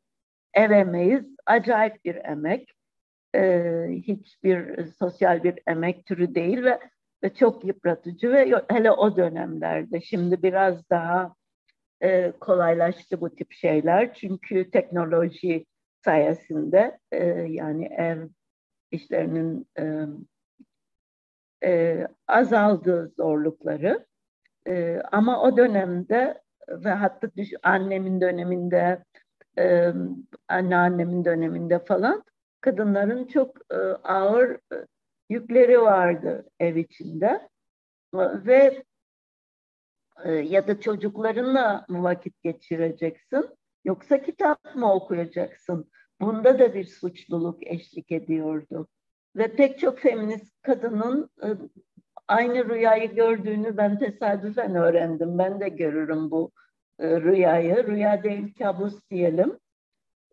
ev 0.54 0.70
emeği 0.70 1.22
acayip 1.46 2.04
bir 2.04 2.14
emek. 2.14 2.72
E, 3.34 3.62
hiçbir 3.90 4.86
sosyal 4.86 5.44
bir 5.44 5.58
emek 5.66 6.06
türü 6.06 6.34
değil 6.34 6.64
ve, 6.64 6.78
ve 7.22 7.34
çok 7.34 7.64
yıpratıcı 7.64 8.32
ve 8.32 8.62
hele 8.68 8.90
o 8.90 9.16
dönemlerde 9.16 10.00
şimdi 10.00 10.42
biraz 10.42 10.90
daha 10.90 11.34
e, 12.02 12.32
kolaylaştı 12.40 13.20
bu 13.20 13.34
tip 13.34 13.52
şeyler. 13.52 14.14
Çünkü 14.14 14.70
teknoloji 14.70 15.66
sayesinde 16.04 16.98
e, 17.12 17.24
yani 17.48 17.86
ev 17.86 18.28
işlerinin 18.90 19.66
e, 19.78 20.06
e, 21.64 22.06
azaldığı 22.28 23.08
zorlukları 23.16 24.06
e, 24.66 25.02
ama 25.12 25.42
o 25.42 25.56
dönemde 25.56 26.42
ve 26.68 26.90
hatta 26.90 27.28
düş, 27.36 27.50
annemin 27.62 28.20
döneminde, 28.20 29.04
e, 29.58 29.92
anneannemin 30.48 31.24
döneminde 31.24 31.78
falan 31.78 32.24
kadınların 32.60 33.26
çok 33.26 33.56
e, 33.70 33.76
ağır 34.02 34.58
yükleri 35.28 35.80
vardı 35.80 36.50
ev 36.60 36.76
içinde 36.76 37.48
ve 38.14 38.84
e, 40.24 40.32
ya 40.32 40.68
da 40.68 40.80
çocuklarınla 40.80 41.86
mı 41.88 42.02
vakit 42.02 42.42
geçireceksin 42.42 43.50
yoksa 43.84 44.22
kitap 44.22 44.74
mı 44.74 44.92
okuyacaksın? 44.92 45.90
Bunda 46.20 46.58
da 46.58 46.74
bir 46.74 46.84
suçluluk 46.84 47.66
eşlik 47.66 48.12
ediyordu. 48.12 48.88
Ve 49.36 49.56
pek 49.56 49.78
çok 49.78 49.98
feminist 49.98 50.62
kadının 50.62 51.30
e, 51.42 51.48
aynı 52.28 52.68
rüyayı 52.68 53.14
gördüğünü 53.14 53.76
ben 53.76 53.98
tesadüfen 53.98 54.74
öğrendim. 54.74 55.38
Ben 55.38 55.60
de 55.60 55.68
görürüm 55.68 56.30
bu 56.30 56.50
e, 56.98 57.20
rüyayı. 57.20 57.86
Rüya 57.86 58.22
değil 58.22 58.54
kabus 58.58 59.10
diyelim. 59.10 59.58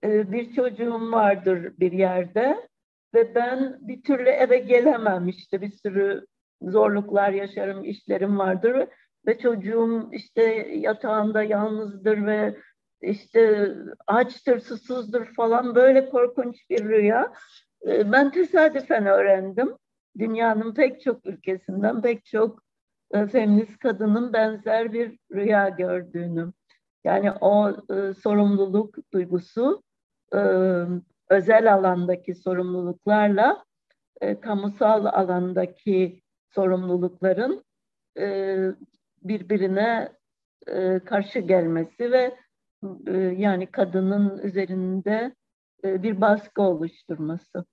Bir 0.03 0.53
çocuğum 0.55 1.11
vardır 1.11 1.73
bir 1.79 1.91
yerde 1.91 2.67
ve 3.13 3.35
ben 3.35 3.77
bir 3.81 4.03
türlü 4.03 4.29
eve 4.29 4.57
gelemem 4.57 5.27
işte 5.27 5.61
bir 5.61 5.71
sürü 5.71 6.25
zorluklar 6.61 7.29
yaşarım, 7.29 7.83
işlerim 7.83 8.39
vardır 8.39 8.87
ve 9.27 9.39
çocuğum 9.39 10.09
işte 10.11 10.43
yatağında 10.75 11.43
yalnızdır 11.43 12.25
ve 12.25 12.57
işte 13.01 13.71
açtır, 14.07 14.59
susuzdur 14.59 15.25
falan 15.25 15.75
böyle 15.75 16.09
korkunç 16.09 16.69
bir 16.69 16.83
rüya. 16.83 17.33
Ee, 17.87 18.11
ben 18.11 18.31
tesadüfen 18.31 19.05
öğrendim. 19.05 19.77
Dünyanın 20.19 20.73
pek 20.73 21.01
çok 21.01 21.25
ülkesinden 21.25 22.01
pek 22.01 22.25
çok 22.25 22.63
e, 23.11 23.27
feminist 23.27 23.79
kadının 23.79 24.33
benzer 24.33 24.93
bir 24.93 25.19
rüya 25.31 25.69
gördüğünü. 25.69 26.53
Yani 27.03 27.31
o 27.31 27.69
e, 27.69 28.13
sorumluluk 28.13 29.11
duygusu 29.13 29.83
e, 30.33 30.39
özel 31.29 31.73
alandaki 31.73 32.35
sorumluluklarla 32.35 33.65
e, 34.21 34.39
kamusal 34.39 35.05
alandaki 35.05 36.21
sorumlulukların 36.55 37.65
e, 38.19 38.57
birbirine 39.23 40.11
e, 40.67 40.99
karşı 40.99 41.39
gelmesi 41.39 42.11
ve 42.11 42.37
e, 43.07 43.17
yani 43.17 43.65
kadının 43.71 44.37
üzerinde 44.37 45.35
e, 45.83 46.03
bir 46.03 46.21
baskı 46.21 46.61
oluşturması. 46.61 47.65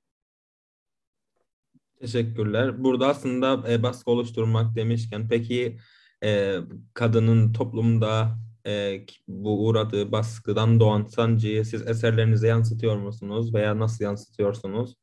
Teşekkürler. 2.01 2.85
Burada 2.85 3.09
aslında 3.09 3.73
e, 3.73 3.83
baskı 3.83 4.11
oluşturmak 4.11 4.77
demişken 4.77 5.29
peki 5.29 5.79
e, 6.25 6.57
kadının 6.95 7.53
toplumda 7.53 8.29
e, 8.67 9.01
bu 9.29 9.67
uğradığı 9.67 10.13
baskıdan 10.13 10.81
doğan 10.81 11.05
sancıyı 11.05 11.65
siz 11.65 11.89
eserlerinize 11.89 12.49
yansıtıyor 12.49 12.97
musunuz 12.97 13.55
veya 13.55 13.79
nasıl 13.79 14.05
yansıtıyorsunuz? 14.05 14.97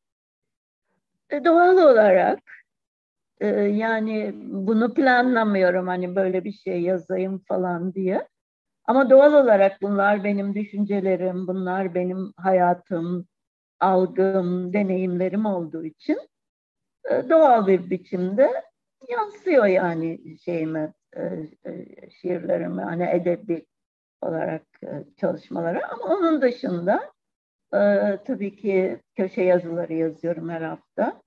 E, 1.30 1.46
doğal 1.46 1.78
olarak 1.78 2.40
e, 3.40 3.48
yani 3.58 4.36
bunu 4.36 4.94
planlamıyorum 4.94 5.88
hani 5.88 6.16
böyle 6.16 6.44
bir 6.44 6.54
şey 6.54 6.82
yazayım 6.82 7.44
falan 7.48 7.94
diye. 7.94 8.28
Ama 8.86 9.10
doğal 9.10 9.34
olarak 9.34 9.82
bunlar 9.82 10.24
benim 10.24 10.56
düşüncelerim, 10.56 11.48
bunlar 11.48 11.96
benim 11.96 12.34
hayatım, 12.38 13.28
algım, 13.80 14.74
deneyimlerim 14.74 15.46
olduğu 15.46 15.86
için 15.86 16.20
doğal 17.10 17.68
bir 17.68 17.90
biçimde 17.90 18.64
yansıyor 19.10 19.66
yani 19.66 20.38
şeyime, 20.38 20.94
e, 21.16 21.22
e, 21.66 21.86
şiirlerime, 22.10 22.84
hani 22.84 23.10
edebi 23.10 23.66
olarak 24.22 24.64
e, 24.84 25.04
çalışmalara. 25.18 25.90
Ama 25.90 26.16
onun 26.16 26.42
dışında 26.42 27.12
tabii 28.26 28.56
ki 28.56 29.00
köşe 29.16 29.42
yazıları 29.42 29.94
yazıyorum 29.94 30.50
her 30.50 30.62
hafta. 30.62 31.22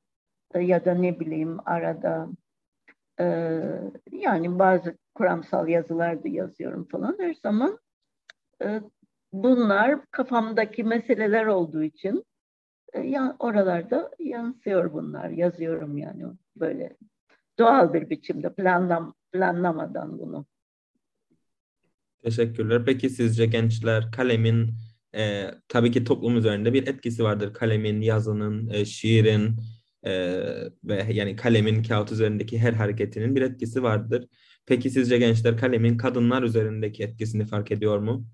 Ya 0.54 0.84
da 0.84 0.94
ne 0.94 1.20
bileyim 1.20 1.58
arada 1.66 2.28
yani 4.10 4.58
bazı 4.58 4.98
kuramsal 5.14 5.68
yazılar 5.68 6.24
da 6.24 6.28
yazıyorum 6.28 6.88
falan. 6.88 7.16
Her 7.20 7.34
zaman 7.34 7.78
bunlar 9.32 10.06
kafamdaki 10.10 10.84
meseleler 10.84 11.46
olduğu 11.46 11.82
için 11.82 12.24
ya 13.04 13.36
oralarda 13.38 14.10
yansıyor 14.18 14.92
bunlar. 14.92 15.30
Yazıyorum 15.30 15.98
yani 15.98 16.24
böyle 16.56 16.96
doğal 17.58 17.94
bir 17.94 18.10
biçimde 18.10 18.54
planlam 18.54 19.14
planlamadan 19.32 20.18
bunu. 20.18 20.46
Teşekkürler. 22.22 22.84
Peki 22.84 23.10
sizce 23.10 23.46
gençler 23.46 24.12
kalemin 24.12 24.74
e, 25.14 25.50
tabii 25.68 25.90
ki 25.90 26.04
toplum 26.04 26.36
üzerinde 26.36 26.72
bir 26.72 26.86
etkisi 26.86 27.24
vardır. 27.24 27.54
Kalemin, 27.54 28.00
yazının, 28.00 28.70
e, 28.70 28.84
şiirin 28.84 29.56
e, 30.02 30.12
ve 30.84 31.06
yani 31.12 31.36
kalemin 31.36 31.82
kağıt 31.82 32.12
üzerindeki 32.12 32.58
her 32.58 32.72
hareketinin 32.72 33.36
bir 33.36 33.42
etkisi 33.42 33.82
vardır. 33.82 34.28
Peki 34.66 34.90
sizce 34.90 35.18
gençler 35.18 35.56
kalemin 35.56 35.96
kadınlar 35.96 36.42
üzerindeki 36.42 37.02
etkisini 37.02 37.44
fark 37.44 37.72
ediyor 37.72 37.98
mu? 37.98 38.26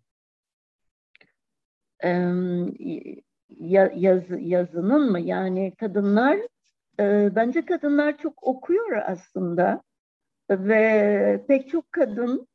Yaz, 3.49 4.23
yazının 4.39 5.11
mı? 5.13 5.21
Yani 5.21 5.75
kadınlar 5.79 6.39
e, 7.01 7.31
bence 7.37 7.65
kadınlar 7.65 8.19
çok 8.19 8.43
okuyor 8.43 8.97
aslında 9.07 9.83
ve 10.51 11.45
pek 11.49 11.69
çok 11.69 11.93
kadın 11.93 12.49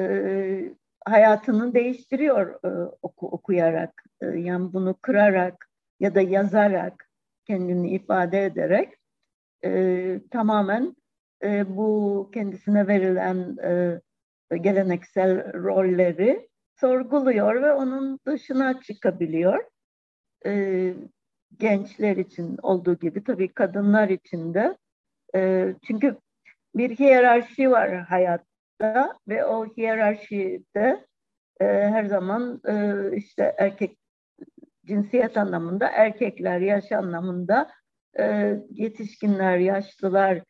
e, 0.00 0.74
hayatını 1.04 1.74
değiştiriyor 1.74 2.64
e, 2.64 2.90
oku, 3.02 3.26
okuyarak, 3.28 4.04
e, 4.20 4.26
yani 4.26 4.72
bunu 4.72 4.94
kırarak 5.02 5.68
ya 6.00 6.14
da 6.14 6.20
yazarak, 6.20 7.08
kendini 7.44 7.90
ifade 7.90 8.44
ederek 8.44 8.94
e, 9.64 10.20
tamamen 10.30 10.96
e, 11.44 11.76
bu 11.76 12.30
kendisine 12.34 12.88
verilen 12.88 13.56
e, 13.64 14.00
geleneksel 14.58 15.52
rolleri 15.52 16.48
sorguluyor 16.80 17.62
ve 17.62 17.72
onun 17.72 18.18
dışına 18.26 18.80
çıkabiliyor. 18.80 19.64
E, 20.46 20.94
gençler 21.58 22.16
için 22.16 22.56
olduğu 22.62 22.98
gibi 22.98 23.24
tabii 23.24 23.48
kadınlar 23.48 24.08
için 24.08 24.54
de. 24.54 24.76
E, 25.34 25.74
çünkü 25.86 26.16
bir 26.74 26.98
hiyerarşi 26.98 27.70
var 27.70 27.94
hayatta 27.94 29.18
ve 29.28 29.44
o 29.44 29.66
hiyerarşide 29.66 31.06
e, 31.60 31.64
her 31.64 32.04
zaman 32.04 32.60
e, 32.68 32.96
işte 33.16 33.54
erkek 33.58 33.98
cinsiyet 34.86 35.36
anlamında 35.36 35.88
erkekler 35.88 36.60
yaş 36.60 36.92
anlamında 36.92 37.70
e, 38.18 38.56
yetişkinler 38.70 39.58
yaşlılar 39.58 40.42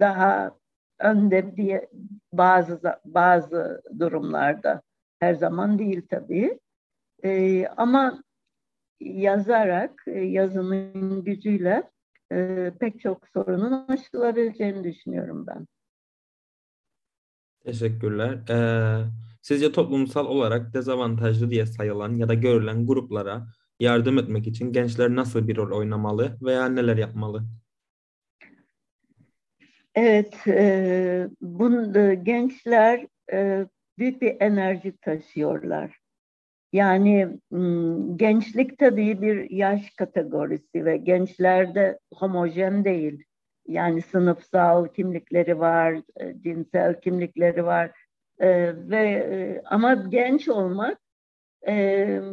daha 0.00 0.56
önde 0.98 1.56
diye 1.56 1.88
bazı 2.32 2.80
bazı 3.04 3.82
durumlarda 3.98 4.82
her 5.20 5.34
zaman 5.34 5.78
değil 5.78 6.06
tabii. 6.10 6.58
E, 7.24 7.66
ama 7.66 8.22
yazarak 9.00 10.04
e, 10.06 10.20
yazının 10.20 11.24
gücüyle 11.24 11.90
e, 12.32 12.72
pek 12.80 13.00
çok 13.00 13.28
sorunun 13.28 13.86
aşılabileceğini 13.88 14.84
düşünüyorum 14.84 15.46
ben. 15.46 15.66
Teşekkürler. 17.66 18.38
Ee, 18.50 19.04
sizce 19.42 19.72
toplumsal 19.72 20.26
olarak 20.26 20.74
dezavantajlı 20.74 21.50
diye 21.50 21.66
sayılan 21.66 22.14
ya 22.14 22.28
da 22.28 22.34
görülen 22.34 22.86
gruplara 22.86 23.46
yardım 23.80 24.18
etmek 24.18 24.46
için 24.46 24.72
gençler 24.72 25.14
nasıl 25.14 25.48
bir 25.48 25.56
rol 25.56 25.78
oynamalı 25.78 26.38
veya 26.42 26.68
neler 26.68 26.96
yapmalı? 26.96 27.42
Evet, 29.94 30.46
e, 30.46 31.28
bunu, 31.40 32.24
gençler 32.24 33.06
e, 33.32 33.66
büyük 33.98 34.22
bir 34.22 34.36
enerji 34.40 34.96
taşıyorlar. 34.96 35.98
Yani 36.76 37.38
gençlik 38.16 38.78
tabii 38.78 39.22
bir 39.22 39.50
yaş 39.50 39.90
kategorisi 39.90 40.84
ve 40.84 40.96
gençlerde 40.96 41.98
homojen 42.14 42.84
değil. 42.84 43.24
Yani 43.68 44.02
sınıfsal 44.02 44.88
kimlikleri 44.88 45.58
var, 45.58 45.94
e, 46.20 46.40
cinsel 46.42 47.00
kimlikleri 47.00 47.64
var 47.64 47.90
e, 48.38 48.48
ve 48.90 49.08
e, 49.10 49.62
ama 49.64 49.94
genç 49.94 50.48
olmak 50.48 50.98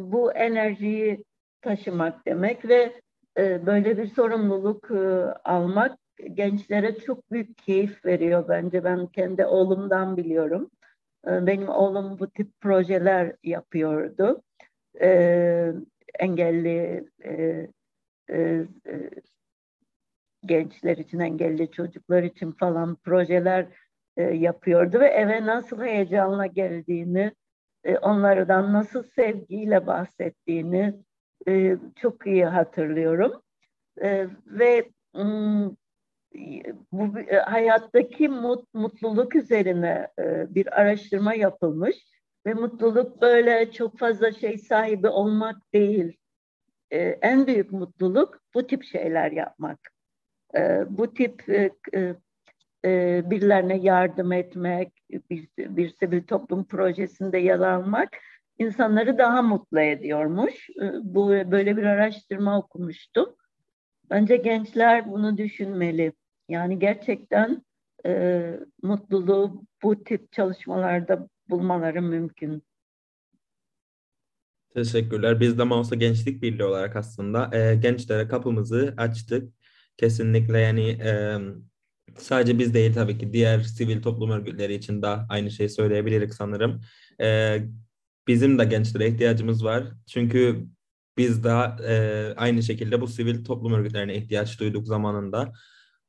bu 0.00 0.32
enerjiyi 0.32 1.24
taşımak 1.62 2.26
demek 2.26 2.68
ve 2.68 3.00
böyle 3.36 3.98
bir 3.98 4.06
sorumluluk 4.06 4.90
almak 5.44 5.98
gençlere 6.34 6.98
çok 6.98 7.32
büyük 7.32 7.58
keyif 7.58 8.04
veriyor 8.04 8.48
bence. 8.48 8.84
Ben 8.84 9.06
kendi 9.06 9.46
oğlumdan 9.46 10.16
biliyorum. 10.16 10.70
Ee, 11.26 11.46
benim 11.46 11.68
oğlum 11.68 12.18
bu 12.18 12.30
tip 12.30 12.60
projeler 12.60 13.36
yapıyordu. 13.42 14.42
Ee, 15.00 15.72
engelli 16.18 17.08
e, 17.24 17.32
e, 18.30 18.66
e, 18.88 19.10
gençler 20.46 20.96
için, 20.96 21.18
engelli 21.18 21.70
çocuklar 21.70 22.22
için 22.22 22.52
falan 22.52 22.96
projeler 22.96 23.66
e, 24.16 24.22
yapıyordu 24.22 25.00
ve 25.00 25.06
eve 25.06 25.46
nasıl 25.46 25.82
heyecanla 25.82 26.46
geldiğini, 26.46 27.32
e, 27.84 27.98
onlardan 27.98 28.72
nasıl 28.72 29.02
sevgiyle 29.02 29.86
bahsettiğini 29.86 30.94
e, 31.48 31.76
çok 31.96 32.26
iyi 32.26 32.44
hatırlıyorum. 32.44 33.42
E, 34.02 34.26
ve 34.46 34.90
bu 36.92 37.18
e, 37.18 37.36
hayattaki 37.36 38.28
mut, 38.28 38.74
mutluluk 38.74 39.36
üzerine 39.36 40.08
e, 40.18 40.54
bir 40.54 40.80
araştırma 40.80 41.34
yapılmış 41.34 41.96
ve 42.46 42.54
mutluluk 42.54 43.22
böyle 43.22 43.72
çok 43.72 43.98
fazla 43.98 44.32
şey 44.32 44.58
sahibi 44.58 45.08
olmak 45.08 45.72
değil. 45.72 46.16
E, 46.90 46.98
en 46.98 47.46
büyük 47.46 47.72
mutluluk 47.72 48.40
bu 48.54 48.66
tip 48.66 48.84
şeyler 48.84 49.32
yapmak. 49.32 49.78
E, 50.56 50.84
bu 50.88 51.14
tip 51.14 51.48
e, 51.48 51.70
e, 52.84 53.22
birilerine 53.30 53.76
yardım 53.76 54.32
etmek, 54.32 54.92
bir, 55.30 55.48
bir 55.58 55.88
sivil 55.88 56.22
toplum 56.22 56.64
projesinde 56.64 57.38
yer 57.38 57.58
almak 57.58 58.08
insanları 58.58 59.18
daha 59.18 59.42
mutlu 59.42 59.80
ediyormuş. 59.80 60.70
E, 60.70 60.92
bu 61.02 61.28
böyle 61.28 61.76
bir 61.76 61.82
araştırma 61.82 62.58
okumuştum. 62.58 63.36
Bence 64.10 64.36
gençler 64.36 65.10
bunu 65.10 65.38
düşünmeli. 65.38 66.12
Yani 66.48 66.78
gerçekten 66.78 67.64
e, 68.06 68.42
mutluluğu 68.82 69.64
bu 69.82 70.04
tip 70.04 70.32
çalışmalarda 70.32 71.28
bulmaları 71.50 72.02
mümkün. 72.02 72.62
Teşekkürler. 74.74 75.40
Biz 75.40 75.58
de 75.58 75.62
Mausa 75.62 75.94
Gençlik 75.94 76.42
Birliği 76.42 76.64
olarak 76.64 76.96
aslında 76.96 77.50
e, 77.58 77.74
gençlere 77.74 78.28
kapımızı 78.28 78.94
açtık. 78.96 79.54
Kesinlikle 79.96 80.58
yani 80.58 80.88
e, 80.88 81.38
sadece 82.16 82.58
biz 82.58 82.74
değil 82.74 82.94
tabii 82.94 83.18
ki 83.18 83.32
diğer 83.32 83.60
sivil 83.60 84.02
toplum 84.02 84.30
örgütleri 84.30 84.74
için 84.74 85.02
de 85.02 85.06
aynı 85.06 85.50
şeyi 85.50 85.68
söyleyebiliriz 85.68 86.34
sanırım. 86.34 86.80
E, 87.20 87.58
bizim 88.28 88.58
de 88.58 88.64
gençlere 88.64 89.08
ihtiyacımız 89.08 89.64
var. 89.64 89.84
Çünkü 90.06 90.66
biz 91.16 91.44
de 91.44 91.50
e, 91.88 92.34
aynı 92.36 92.62
şekilde 92.62 93.00
bu 93.00 93.08
sivil 93.08 93.44
toplum 93.44 93.72
örgütlerine 93.72 94.16
ihtiyaç 94.16 94.60
duyduk 94.60 94.86
zamanında. 94.86 95.52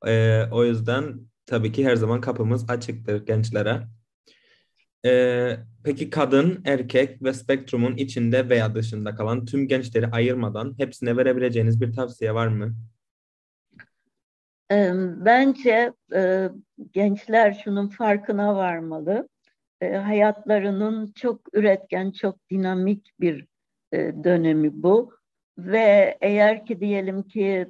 E, 0.07 0.43
o 0.51 0.65
yüzden 0.65 1.19
tabii 1.45 1.71
ki 1.71 1.85
her 1.85 1.95
zaman 1.95 2.21
kapımız 2.21 2.69
açıktır 2.69 3.25
gençlere. 3.25 3.87
E, 5.05 5.57
peki 5.83 6.09
kadın, 6.09 6.61
erkek 6.65 7.23
ve 7.23 7.33
spektrumun 7.33 7.97
içinde 7.97 8.49
veya 8.49 8.75
dışında 8.75 9.15
kalan 9.15 9.45
tüm 9.45 9.67
gençleri 9.67 10.07
ayırmadan 10.07 10.75
hepsine 10.77 11.17
verebileceğiniz 11.17 11.81
bir 11.81 11.93
tavsiye 11.93 12.33
var 12.33 12.47
mı? 12.47 12.75
Bence 15.25 15.93
e, 16.15 16.49
gençler 16.93 17.61
şunun 17.63 17.87
farkına 17.87 18.55
varmalı. 18.55 19.29
E, 19.81 19.93
hayatlarının 19.93 21.11
çok 21.11 21.41
üretken, 21.53 22.11
çok 22.11 22.49
dinamik 22.49 23.11
bir 23.19 23.45
e, 23.93 23.97
dönemi 24.23 24.83
bu. 24.83 25.13
Ve 25.57 26.17
eğer 26.21 26.65
ki 26.65 26.79
diyelim 26.79 27.23
ki 27.23 27.67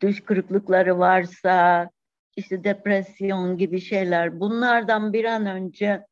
düş 0.00 0.24
kırıklıkları 0.24 0.98
varsa, 0.98 1.90
işte 2.36 2.64
depresyon 2.64 3.58
gibi 3.58 3.80
şeyler 3.80 4.40
bunlardan 4.40 5.12
bir 5.12 5.24
an 5.24 5.46
önce 5.46 6.06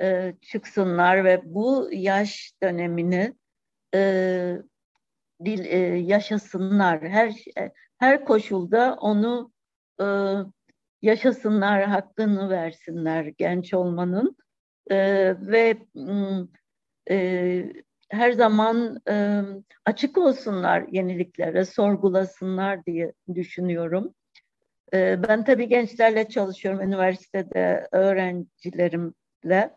e, 0.00 0.34
çıksınlar 0.40 1.24
ve 1.24 1.40
bu 1.44 1.88
yaş 1.92 2.52
dönemini 2.62 3.34
e, 3.94 4.00
dil, 5.44 5.64
e, 5.64 5.78
yaşasınlar. 5.98 7.08
Her 7.08 7.34
her 7.98 8.24
koşulda 8.24 8.96
onu 9.00 9.52
e, 10.00 10.06
yaşasınlar, 11.02 11.82
hakkını 11.84 12.50
versinler 12.50 13.24
genç 13.24 13.74
olmanın 13.74 14.36
e, 14.90 14.96
ve 15.40 15.76
e, 17.10 17.72
her 18.08 18.32
zaman 18.32 19.00
e, 19.08 19.42
açık 19.84 20.18
olsunlar 20.18 20.84
yeniliklere, 20.90 21.64
sorgulasınlar 21.64 22.86
diye 22.86 23.12
düşünüyorum. 23.34 24.14
E, 24.94 25.22
ben 25.28 25.44
tabii 25.44 25.68
gençlerle 25.68 26.28
çalışıyorum 26.28 26.80
üniversitede 26.80 27.88
öğrencilerimle 27.92 29.70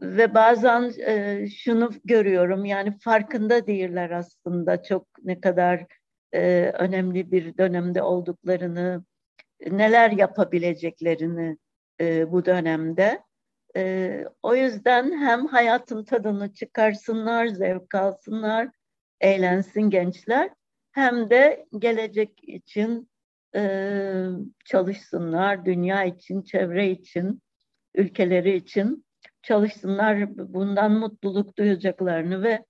ve 0.00 0.34
bazen 0.34 0.92
e, 1.06 1.46
şunu 1.48 1.90
görüyorum 2.04 2.64
yani 2.64 2.98
farkında 2.98 3.66
değiller 3.66 4.10
aslında 4.10 4.82
çok 4.82 5.06
ne 5.24 5.40
kadar 5.40 5.86
e, 6.34 6.72
önemli 6.78 7.32
bir 7.32 7.58
dönemde 7.58 8.02
olduklarını, 8.02 9.04
neler 9.70 10.10
yapabileceklerini 10.10 11.58
e, 12.00 12.32
bu 12.32 12.44
dönemde. 12.44 13.25
E, 13.76 14.24
o 14.42 14.54
yüzden 14.54 15.18
hem 15.18 15.46
hayatın 15.46 16.04
tadını 16.04 16.54
çıkarsınlar, 16.54 17.46
zevk 17.46 17.94
alsınlar, 17.94 18.68
eğlensin 19.20 19.82
gençler, 19.82 20.50
hem 20.92 21.30
de 21.30 21.66
gelecek 21.78 22.48
için 22.48 23.10
e, 23.54 23.62
çalışsınlar, 24.64 25.64
dünya 25.64 26.04
için, 26.04 26.42
çevre 26.42 26.90
için, 26.90 27.42
ülkeleri 27.94 28.56
için 28.56 29.06
çalışsınlar, 29.42 30.36
bundan 30.36 30.92
mutluluk 30.92 31.58
duyacaklarını 31.58 32.42
ve 32.42 32.64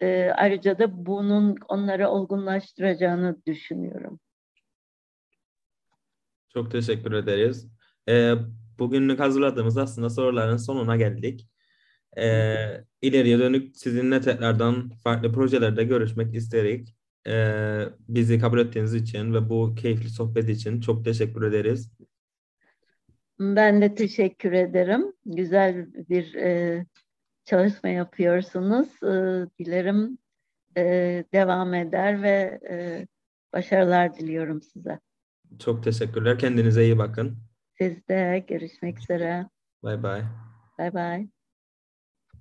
e, 0.00 0.30
ayrıca 0.36 0.78
da 0.78 1.06
bunun 1.06 1.56
onları 1.68 2.08
olgunlaştıracağını 2.08 3.36
düşünüyorum. 3.46 4.20
Çok 6.48 6.70
teşekkür 6.70 7.12
ederiz. 7.12 7.68
Ee, 8.08 8.34
bugünlük 8.82 9.20
hazırladığımız 9.20 9.78
aslında 9.78 10.10
soruların 10.10 10.56
sonuna 10.56 10.96
geldik. 10.96 11.48
Ee, 12.18 12.84
ileriye 13.02 13.38
dönük 13.38 13.76
sizinle 13.76 14.20
tekrardan 14.20 14.90
farklı 15.04 15.32
projelerde 15.32 15.84
görüşmek 15.84 16.34
isterik. 16.34 16.96
Ee, 17.26 17.84
bizi 18.08 18.38
kabul 18.38 18.58
ettiğiniz 18.58 18.94
için 18.94 19.34
ve 19.34 19.48
bu 19.48 19.74
keyifli 19.74 20.08
sohbet 20.08 20.48
için 20.48 20.80
çok 20.80 21.04
teşekkür 21.04 21.42
ederiz. 21.42 21.92
Ben 23.40 23.82
de 23.82 23.94
teşekkür 23.94 24.52
ederim. 24.52 25.12
Güzel 25.26 25.86
bir 25.94 26.34
e, 26.34 26.86
çalışma 27.44 27.88
yapıyorsunuz. 27.88 28.88
E, 29.02 29.46
dilerim 29.58 30.18
e, 30.76 30.82
devam 31.32 31.74
eder 31.74 32.22
ve 32.22 32.60
e, 32.70 33.06
başarılar 33.52 34.14
diliyorum 34.14 34.62
size. 34.62 34.98
Çok 35.58 35.84
teşekkürler. 35.84 36.38
Kendinize 36.38 36.84
iyi 36.84 36.98
bakın. 36.98 37.51
Siz 37.78 38.08
de 38.08 38.44
görüşmek 38.48 38.98
üzere. 38.98 39.48
Bye 39.84 40.02
bye. 40.02 40.24
Bye 40.78 40.94
bye. 40.94 41.41